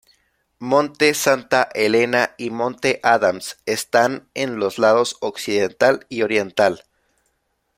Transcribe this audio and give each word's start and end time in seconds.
Monte 0.57 1.13
Santa 1.13 1.69
Helena 1.75 2.33
y 2.39 2.49
Monte 2.49 2.99
Adams 3.03 3.59
están 3.67 4.29
en 4.33 4.57
los 4.57 4.79
lados 4.79 5.17
occidental 5.19 6.07
y 6.09 6.23
oriental. 6.23 6.83